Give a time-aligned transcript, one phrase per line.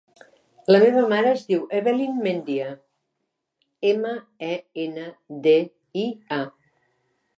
[0.71, 2.71] La meva mare es diu Evelyn Mendia:
[3.93, 4.15] ema,
[4.51, 4.53] e,
[4.87, 5.05] ena,
[5.49, 5.55] de,
[6.07, 6.45] i, a.